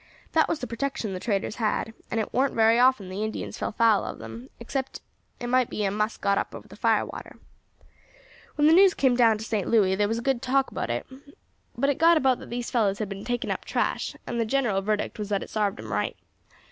That 0.31 0.49
was 0.49 0.57
the 0.57 0.65
protection 0.65 1.13
the 1.13 1.19
traders 1.19 1.57
had; 1.57 1.93
and 2.09 2.19
it 2.19 2.33
warn't 2.33 2.55
very 2.55 2.79
often 2.79 3.07
the 3.07 3.23
Indians 3.23 3.59
fell 3.59 3.71
foul 3.71 4.03
of 4.03 4.17
them, 4.17 4.49
except 4.59 4.99
it 5.39 5.45
might 5.45 5.69
be 5.69 5.83
a 5.85 5.91
muss 5.91 6.17
got 6.17 6.39
up 6.39 6.55
over 6.55 6.67
the 6.67 6.75
fire 6.75 7.05
water. 7.05 7.37
"When 8.55 8.65
the 8.65 8.73
news 8.73 8.95
came 8.95 9.15
down 9.15 9.37
to 9.37 9.43
St. 9.43 9.67
Louis 9.67 9.93
there 9.95 10.07
was 10.07 10.17
a 10.17 10.23
good 10.23 10.41
deal 10.41 10.49
of 10.49 10.55
talk 10.65 10.71
about 10.71 10.89
it; 10.89 11.05
but 11.77 11.91
it 11.91 11.99
got 11.99 12.17
about 12.17 12.39
that 12.39 12.49
these 12.49 12.71
fellows 12.71 12.97
had 12.97 13.09
been 13.09 13.23
taking 13.25 13.51
up 13.51 13.63
trash, 13.63 14.15
and 14.25 14.39
the 14.41 14.45
general 14.45 14.81
verdict 14.81 15.19
was 15.19 15.29
that 15.29 15.43
it 15.43 15.51
sarved 15.51 15.77
'em 15.77 15.93
right. 15.93 16.17